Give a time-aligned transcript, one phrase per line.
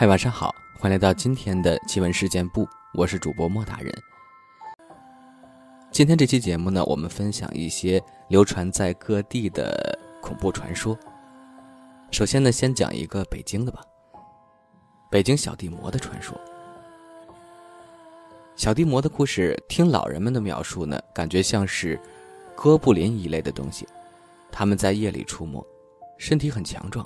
[0.00, 3.92] 嗨，晚上好，欢迎来到今天的奇闻事件部，我是主播莫大人。
[5.90, 10.96] 今天这期节目呢，我们分享一些流传在各地的恐怖传说。
[12.12, 13.80] 首先呢，先讲一个北京的吧，
[15.10, 16.40] 北京小地魔的传说。
[18.54, 22.00] 小地魔的故事，听老人们的描述呢，感觉像是
[22.54, 23.84] 哥布林一类的东西，
[24.52, 25.60] 他们在夜里出没，
[26.18, 27.04] 身体很强壮。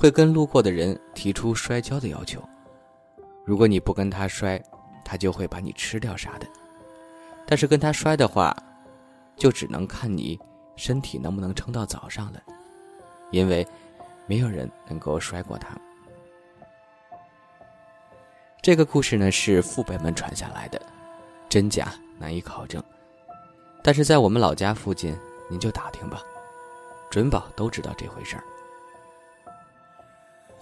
[0.00, 2.42] 会跟路过的人提出摔跤的要求，
[3.44, 4.58] 如果你不跟他摔，
[5.04, 6.46] 他就会把你吃掉啥的。
[7.46, 8.56] 但是跟他摔的话，
[9.36, 10.40] 就只能看你
[10.74, 12.42] 身体能不能撑到早上了，
[13.30, 13.66] 因为
[14.26, 15.76] 没有人能够摔过他。
[18.62, 20.80] 这个故事呢是父辈们传下来的，
[21.46, 22.82] 真假难以考证，
[23.82, 25.14] 但是在我们老家附近，
[25.50, 26.22] 您就打听吧，
[27.10, 28.44] 准保都知道这回事儿。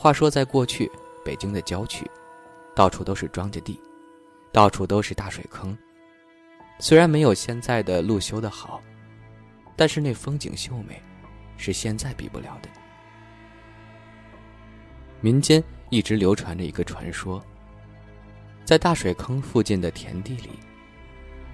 [0.00, 0.88] 话说，在过去，
[1.24, 2.08] 北京的郊区，
[2.72, 3.80] 到处都是庄稼地，
[4.52, 5.76] 到处都是大水坑。
[6.78, 8.80] 虽然没有现在的路修的好，
[9.74, 11.02] 但是那风景秀美，
[11.56, 12.68] 是现在比不了的。
[15.20, 15.60] 民间
[15.90, 17.44] 一直流传着一个传说，
[18.64, 20.50] 在大水坑附近的田地里，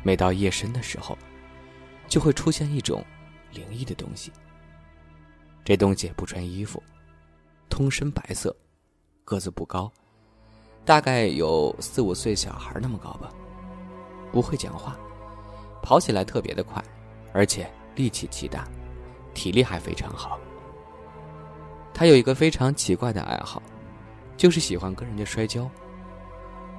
[0.02, 1.16] 每到夜深的时候，
[2.08, 3.02] 就会出现一种
[3.54, 4.30] 灵异的东西。
[5.64, 6.82] 这东西不穿衣服。
[7.74, 8.54] 通身白色，
[9.24, 9.90] 个子不高，
[10.84, 13.28] 大概有四五岁小孩那么高吧。
[14.30, 14.96] 不会讲话，
[15.82, 16.80] 跑起来特别的快，
[17.32, 18.64] 而且力气极大，
[19.34, 20.38] 体力还非常好。
[21.92, 23.60] 他有一个非常奇怪的爱好，
[24.36, 25.68] 就是喜欢跟人家摔跤。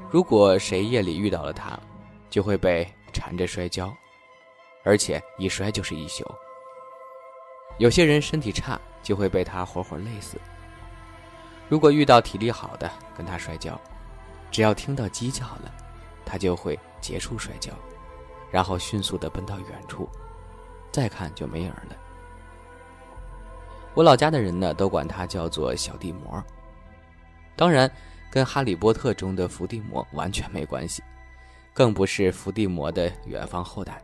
[0.09, 1.77] 如果谁夜里遇到了他，
[2.29, 3.93] 就会被缠着摔跤，
[4.85, 6.23] 而且一摔就是一宿。
[7.79, 10.39] 有些人身体差，就会被他活活累死。
[11.67, 13.79] 如果遇到体力好的跟他摔跤，
[14.51, 15.73] 只要听到鸡叫了，
[16.25, 17.71] 他就会结束摔跤，
[18.51, 20.07] 然后迅速的奔到远处，
[20.91, 21.95] 再看就没影了。
[23.93, 26.43] 我老家的人呢，都管他叫做小地魔。
[27.55, 27.89] 当然，
[28.29, 31.01] 跟《哈利波特》中的伏地魔完全没关系，
[31.73, 34.01] 更不是伏地魔的远方后代。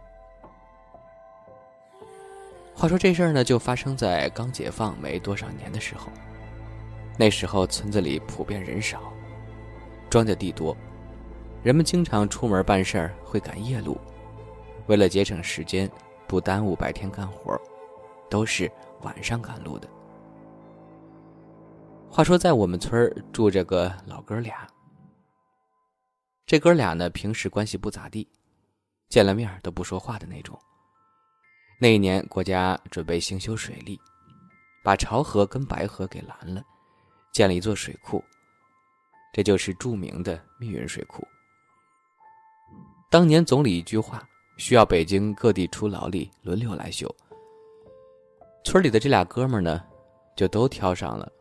[2.74, 6.08] 话说这事儿呢，就发生在刚解放没多少年的时候。
[7.18, 9.14] 那时候村子里普遍人少，
[10.10, 10.76] 庄稼地多，
[11.62, 14.00] 人们经常出门办事儿会赶夜路，
[14.88, 15.90] 为了节省时间，
[16.28, 17.60] 不耽误白天干活，
[18.30, 19.88] 都是晚上赶路的。
[22.10, 24.68] 话说，在我们村住着个老哥俩，
[26.46, 28.28] 这哥俩呢平时关系不咋地，
[29.10, 30.60] 见了面都不说话的那种。
[31.80, 34.00] 那一年国家准备兴修水利，
[34.84, 36.64] 把潮河跟白河给拦了。
[37.32, 38.24] 建了一座水库，
[39.34, 41.26] 这就是著名的密云水库。
[43.10, 44.28] 当年总理一句话，
[44.58, 47.10] 需要北京各地出劳力，轮流来修。
[48.64, 49.84] 村里的这俩哥们呢，
[50.36, 51.32] 就都挑上了，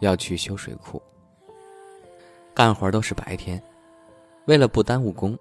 [0.00, 1.02] 要去修水库。
[2.52, 3.62] 干活都是白天，
[4.46, 5.38] 为了不耽误工，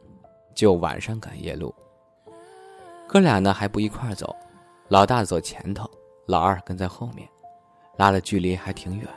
[0.56, 1.74] 就晚上赶夜路。
[3.08, 4.36] 哥俩呢还不一块走，
[4.88, 5.90] 老大走前头，
[6.28, 7.28] 老二跟在后面，
[7.98, 9.08] 拉的距离还挺远。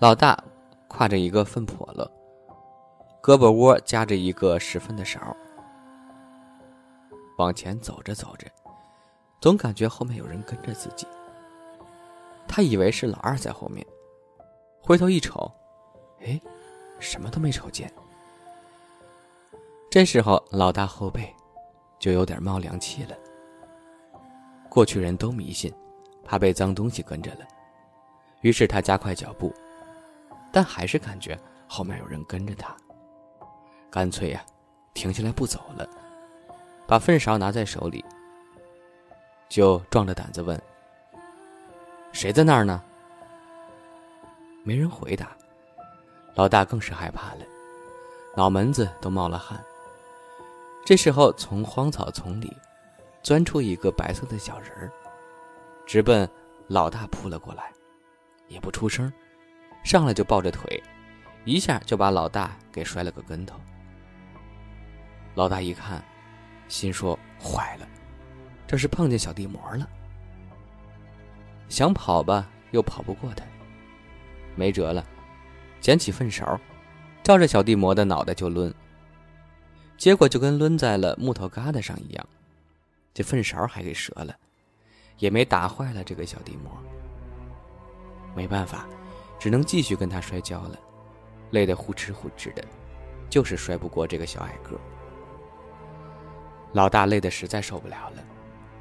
[0.00, 0.42] 老大
[0.88, 2.10] 挎着一个粪笸箩，
[3.22, 5.36] 胳膊窝夹着一个拾粪的勺，
[7.36, 8.46] 往前走着走着，
[9.42, 11.06] 总感觉后面有人跟着自己。
[12.48, 13.86] 他以为是老二在后面，
[14.82, 15.52] 回头一瞅，
[16.22, 16.40] 哎，
[16.98, 17.92] 什么都没瞅见。
[19.90, 21.30] 这时候老大后背
[21.98, 23.14] 就有点冒凉气了。
[24.70, 25.70] 过去人都迷信，
[26.24, 27.46] 怕被脏东西跟着了，
[28.40, 29.52] 于是他加快脚步。
[30.52, 31.38] 但还是感觉
[31.68, 32.76] 后面有人跟着他，
[33.90, 34.44] 干脆呀，
[34.94, 35.88] 停下来不走了，
[36.86, 38.04] 把粪勺拿在手里，
[39.48, 40.60] 就壮着胆子问
[42.12, 42.82] ：“谁在那儿呢？”
[44.62, 45.36] 没人回答，
[46.34, 47.44] 老大更是害怕了，
[48.36, 49.62] 脑门子都冒了汗。
[50.84, 52.54] 这时候，从荒草丛里
[53.22, 54.92] 钻出一个白色的小人儿，
[55.86, 56.28] 直奔
[56.66, 57.72] 老大扑了过来，
[58.48, 59.12] 也不出声。
[59.82, 60.82] 上来就抱着腿，
[61.44, 63.58] 一下就把老大给摔了个跟头。
[65.34, 66.04] 老大一看，
[66.68, 67.88] 心说：“坏了，
[68.66, 69.88] 这是碰见小地魔了。”
[71.68, 73.44] 想跑吧，又跑不过他，
[74.56, 75.04] 没辙了，
[75.80, 76.58] 捡起粪勺，
[77.22, 78.72] 照着小地魔的脑袋就抡。
[79.96, 82.26] 结果就跟抡在了木头疙瘩上一样，
[83.14, 84.34] 这粪勺还给折了，
[85.18, 86.72] 也没打坏了这个小地魔。
[88.34, 88.86] 没办法。
[89.40, 90.78] 只能继续跟他摔跤了。
[91.50, 92.64] 累得呼哧呼哧的，
[93.28, 94.78] 就是摔不过这个小矮个。
[96.72, 98.22] 老大累得实在受不了了，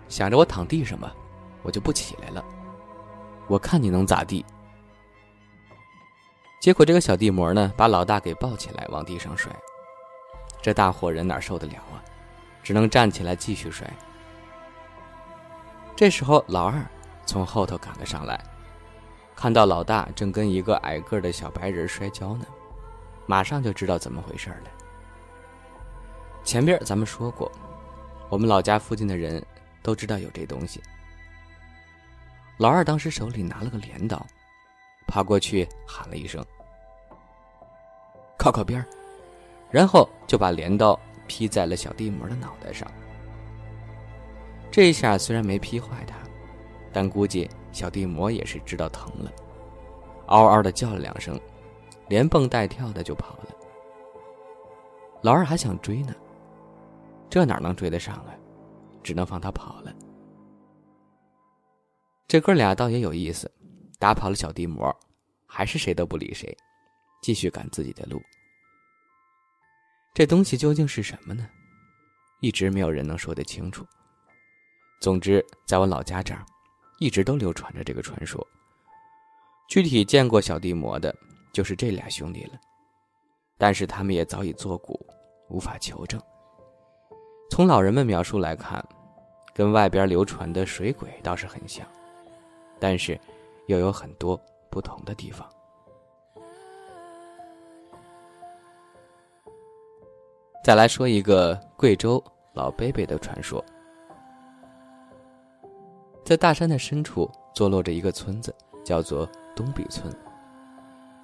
[0.07, 1.15] 想着我躺地上吧，
[1.63, 2.45] 我就不起来了，
[3.47, 4.45] 我看你能咋地？
[6.59, 9.51] 结果这个小地魔呢，把老大给抱起来往地上摔，
[10.61, 12.03] 这大伙人哪受得了啊？
[12.61, 13.91] 只能站起来继续摔。
[15.95, 16.85] 这时候老二
[17.25, 18.39] 从后头赶了上来，
[19.41, 22.45] 看到老大正跟一个矮个的小白人摔跤呢，
[23.25, 24.69] 马上就知道怎么回事了。
[26.43, 27.49] 前边咱们说过，
[28.27, 29.41] 我们老家附近的人
[29.81, 30.81] 都知道有这东西。
[32.57, 34.21] 老二当时手里拿了个镰刀。
[35.07, 36.45] 爬过去喊了一声
[38.37, 38.85] ：“靠靠边
[39.71, 42.85] 然后就把镰刀劈在了小地魔的脑袋上。
[44.69, 46.15] 这一下虽然没劈坏他，
[46.91, 49.31] 但估计小地魔也是知道疼了，
[50.27, 51.39] 嗷嗷的叫了两声，
[52.07, 53.55] 连蹦带跳的就跑了。
[55.21, 56.15] 老二还想追呢，
[57.29, 58.35] 这哪能追得上啊？
[59.03, 59.93] 只能放他跑了。
[62.27, 63.51] 这哥俩倒也有意思。
[63.97, 64.95] 打跑了小地魔，
[65.45, 66.55] 还是谁都不理谁，
[67.21, 68.21] 继续赶自己的路。
[70.13, 71.49] 这东西究竟是什么呢？
[72.39, 73.85] 一直没有人能说得清楚。
[75.01, 76.45] 总之，在我老家这儿，
[76.99, 78.45] 一直都流传着这个传说。
[79.67, 81.13] 具体见过小地魔的，
[81.53, 82.59] 就是这俩兄弟了，
[83.57, 84.99] 但是他们也早已作古，
[85.49, 86.21] 无法求证。
[87.49, 88.83] 从老人们描述来看，
[89.53, 91.87] 跟外边流传的水鬼倒是很像，
[92.79, 93.19] 但是。
[93.69, 94.35] 又有很多
[94.71, 95.47] 不同的地方。
[100.63, 102.19] 再来说一个贵州
[102.55, 103.63] 老贝贝的传说，
[106.29, 108.53] 在大山的深处坐落着一个村子，
[108.85, 110.15] 叫做东壁村。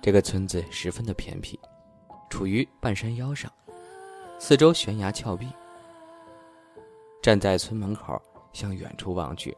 [0.02, 1.60] 这个村子十分的偏僻，
[2.28, 3.52] 处于半山腰上，
[4.40, 5.48] 四周悬崖峭壁。
[7.22, 8.20] 站在村门口，
[8.52, 9.56] 向远处望去，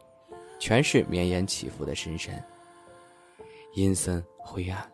[0.60, 2.46] 全是绵延起伏的深山。
[3.74, 4.86] 阴森灰暗，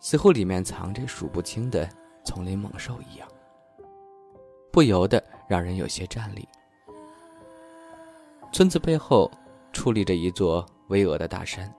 [0.00, 1.88] 似乎里面藏着数不清的
[2.26, 3.26] 丛林猛兽一样，
[4.70, 6.46] 不由得让人有些战栗。
[8.52, 9.30] 村子背后
[9.72, 11.72] 矗立着一座巍峨的大山，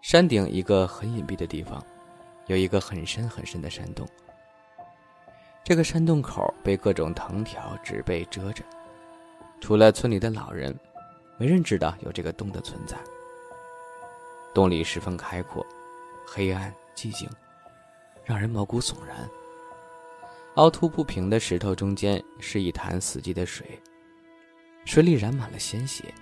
[0.00, 1.84] 山顶一个很隐蔽的地方，
[2.46, 4.06] 有一个很深很深的山洞。
[5.64, 8.64] 这个山洞口被各种藤条、植被遮着，
[9.60, 10.74] 除了村里的老人，
[11.36, 12.96] 没人知道有这个洞的存在。
[14.54, 15.66] 洞里十分开阔，
[16.26, 17.28] 黑暗寂静，
[18.24, 19.28] 让人毛骨悚然。
[20.54, 23.78] 凹凸不平的石头中间是一潭死寂的水，
[24.84, 26.12] 水里染满了鲜血，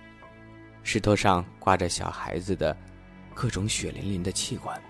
[0.87, 2.73] 石头上挂着小孩子的
[3.35, 4.81] 各种血淋淋的器官，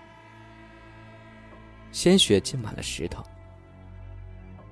[1.90, 3.20] 鲜血浸满了石头。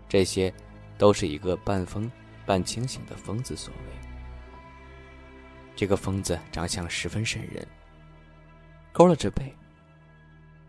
[0.09, 0.55] 这些，
[0.97, 2.09] 都是一个半疯
[2.47, 4.09] 半清醒的疯子所为。
[5.75, 7.67] 这个疯子长相十分瘆人。
[8.93, 9.53] 勾了着背，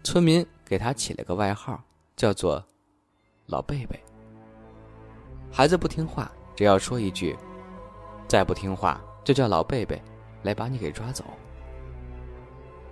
[0.04, 1.80] 村民给他起了个外号，
[2.16, 2.66] 叫做
[3.46, 4.04] “老贝贝”。
[5.54, 7.38] 孩子不听话，只要说一句
[8.28, 10.02] “再不听话，就叫老贝贝
[10.44, 11.24] 来把你给抓走”。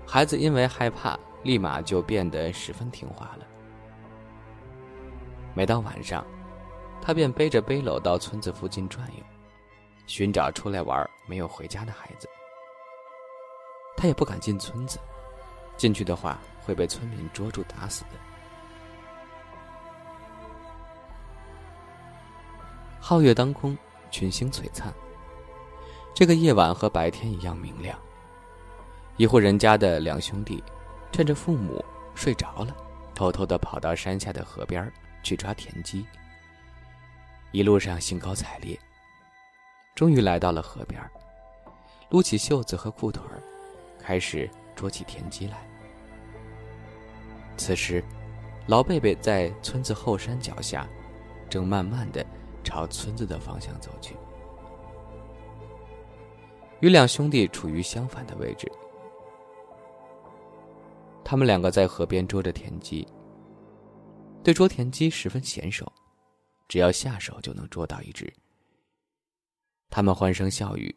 [0.06, 3.46] 孩子因为害怕，立马就变得十分听话了。
[5.54, 6.25] 每到晚上，
[7.02, 9.24] 他便背着背篓到村子附近转悠，
[10.06, 12.30] 寻找出来玩没有回家的孩子。
[13.98, 15.00] 他也不敢进村子。
[15.78, 18.12] 进去的话会被村民捉住打死的。
[23.02, 23.78] 皓月当空，
[24.10, 24.94] 群星璀璨。
[26.15, 28.00] 这个夜晚和白天一样明亮。
[29.17, 30.63] 一户人家的两兄弟，
[31.12, 31.84] 趁着父母
[32.15, 32.74] 睡着了，
[33.13, 34.91] 偷偷的跑到山下的河边
[35.22, 36.05] 去抓田鸡。
[37.51, 38.79] 一路上兴高采烈，
[39.93, 41.00] 终于来到了河边，
[42.10, 43.22] 撸起袖子和裤腿
[44.00, 44.50] 开始。
[44.75, 45.65] 捉起田鸡来。
[47.55, 48.03] 此时，
[48.67, 50.86] 老贝贝在村子后山脚下，
[51.50, 52.25] 正慢慢的
[52.62, 54.17] 朝村子的方向走去，
[56.82, 58.72] 与两兄弟处于相反的位置。
[61.24, 63.08] 他们两个在河边捉着田鸡，
[64.44, 65.91] 对捉田鸡十分娴熟，
[66.67, 68.32] 只要下手就能捉到一只。
[69.89, 70.94] 他们欢声笑语，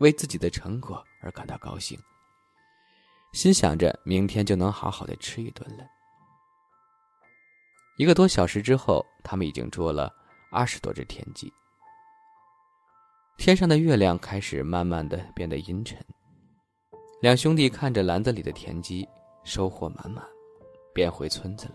[0.00, 1.98] 为自己的成果而感到高兴。
[3.32, 5.84] 心想着明天就能好好的吃一顿了。
[7.96, 10.12] 一个多小时之后，他们已经捉了
[10.50, 11.52] 二十多只田鸡。
[13.36, 15.98] 天上的月亮开始慢慢的变得阴沉。
[17.20, 19.06] 两兄弟看着篮子里的田鸡，
[19.42, 20.24] 收获满满，
[20.94, 21.74] 便回村子了。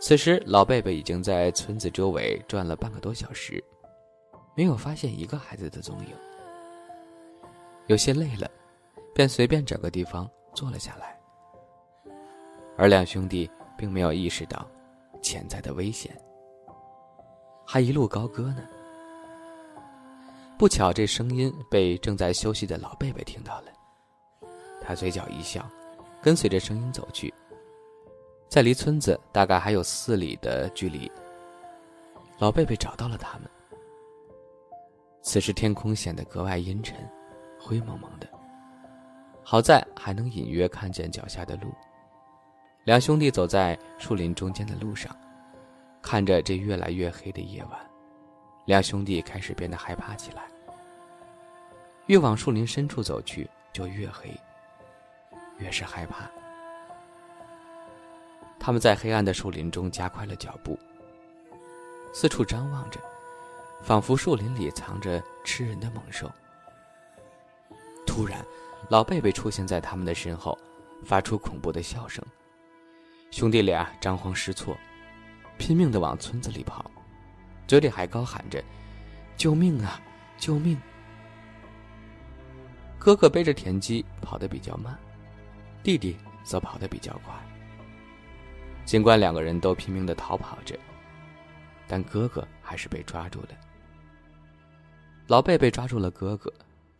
[0.00, 3.62] 此时，老贝贝已经在村子周围转了半个多小时，
[4.54, 6.14] 没有发现一个孩子的踪影。
[7.86, 8.50] 有些累了，
[9.14, 11.18] 便随便找个地方坐了下来。
[12.78, 14.66] 而两兄弟并没有意识到
[15.20, 16.16] 潜在的危险，
[17.66, 18.62] 还一路高歌呢。
[20.60, 23.72] 不巧，这声音被正在休息的老贝贝听到了。
[24.78, 25.66] 他嘴角一笑，
[26.20, 27.32] 跟随着声音走去。
[28.46, 31.10] 在离村子大概还有四里的距离，
[32.38, 33.48] 老贝贝找到了他们。
[35.22, 36.94] 此时天空显得格外阴沉，
[37.58, 38.28] 灰蒙蒙的。
[39.42, 41.72] 好在还能隐约看见脚下的路。
[42.84, 45.16] 两兄弟走在树林中间的路上，
[46.02, 47.89] 看着这越来越黑的夜晚，
[48.66, 50.44] 两兄弟开始变得害怕起来。
[52.06, 54.34] 越往树林深处走去，就越黑，
[55.58, 56.30] 越是害怕。
[58.58, 60.78] 他们在黑暗的树林中加快了脚步，
[62.12, 63.00] 四处张望着，
[63.82, 66.30] 仿佛树林里藏着吃人的猛兽。
[68.06, 68.44] 突然，
[68.88, 70.58] 老贝贝出现在他们的身后，
[71.04, 72.24] 发出恐怖的笑声。
[73.30, 74.76] 兄弟俩张慌失措，
[75.56, 76.90] 拼命的往村子里跑，
[77.70, 78.60] 嘴里还高喊着
[79.38, 80.00] ：“救命啊，
[80.36, 80.76] 救命！”
[82.98, 84.98] 哥哥背着田鸡跑得比较慢，
[85.80, 87.32] 弟弟则跑得比较快。
[88.84, 90.76] 尽管两个人都拼命的逃跑着，
[91.86, 93.50] 但哥哥还是被抓住了。
[95.28, 96.52] 老贝贝抓住了哥哥，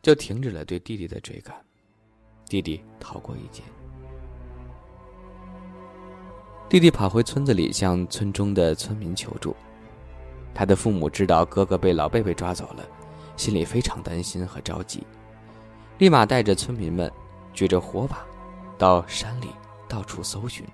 [0.02, 1.52] 就停止了对弟弟的追赶，
[2.46, 3.64] 弟弟逃过一劫。
[6.68, 9.56] 弟弟跑回村子里，向村中的村民求助。
[10.54, 12.84] 他的父母知道哥哥被老贝贝抓走了，
[13.36, 15.06] 心里非常担心和着急，
[15.98, 17.10] 立马带着村民们
[17.52, 18.24] 举着火把，
[18.76, 19.48] 到山里
[19.88, 20.66] 到处搜寻。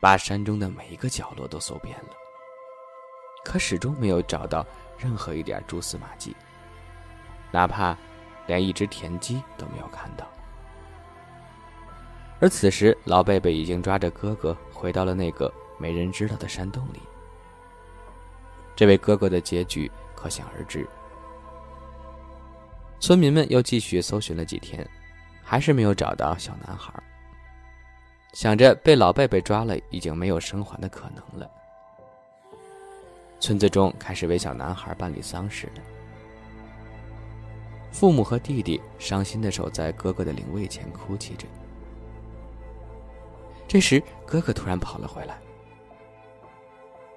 [0.00, 2.10] 把山中的每一个角落都搜遍了，
[3.42, 4.66] 可始终没有找到
[4.98, 6.36] 任何一点蛛丝马迹，
[7.50, 7.96] 哪怕
[8.46, 10.26] 连一只田鸡都没有看到。
[12.40, 17.00] 而此时，老贝贝已经抓着哥哥回到了那个没人知道的山洞里。
[18.76, 20.86] 这位哥哥的结局可想而知。
[23.00, 24.88] 村民们又继续搜寻了几天，
[25.42, 26.92] 还是没有找到小男孩。
[28.32, 31.48] 想着被老贝贝抓了，已经没有生还的可能了。
[33.38, 35.82] 村子中开始为小男孩办理丧事了。
[37.92, 41.46] 父母和弟弟伤心的守在哥哥的灵位前哭泣着。
[43.68, 45.38] 这时，哥哥突然跑了回来。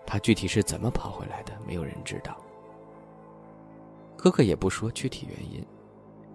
[0.07, 2.35] 他具体是怎么跑回来的，没有人知道。
[4.17, 5.63] 哥哥也不说具体原因，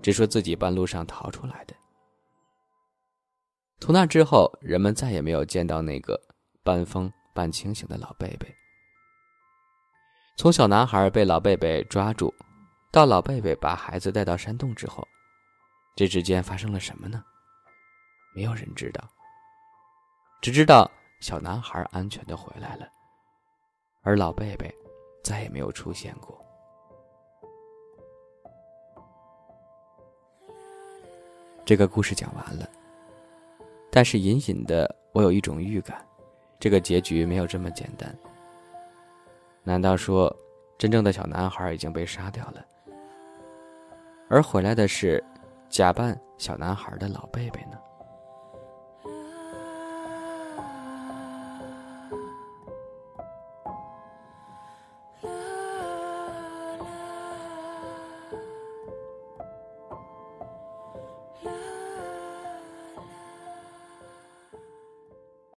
[0.03, 1.75] 只说自己半路上逃出来的。
[3.81, 6.21] 从那之后，人们再也没有见到那个
[6.63, 8.55] 半疯半清醒的老贝贝。
[10.37, 12.33] 从小男孩被老贝贝抓住，
[12.93, 15.07] 到老贝贝把孩子带到山洞之后，
[15.97, 17.25] 这之间发生了什么呢？
[18.35, 19.03] 没有人知道。
[20.41, 22.87] 只知道小男孩安全的回来了，
[24.03, 24.73] 而老贝贝
[25.23, 26.39] 再也没有出现过。
[31.65, 32.69] 这个故事讲完了。
[33.91, 36.05] 但是隐隐的，我有一种预感，
[36.59, 38.17] 这个结局没有这么简单。
[39.63, 40.35] 难道说，
[40.77, 42.67] 真正的小男孩已经被杀掉了，
[44.29, 45.23] 而回来的是
[45.69, 47.79] 假扮小男孩的老贝贝呢？